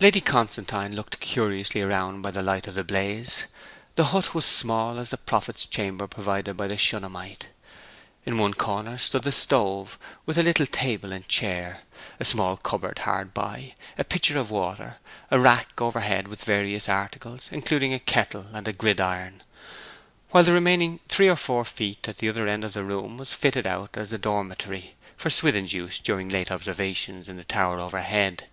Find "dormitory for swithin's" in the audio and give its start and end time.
24.18-25.72